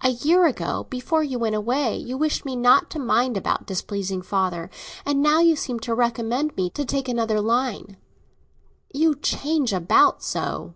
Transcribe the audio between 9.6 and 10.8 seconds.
about so."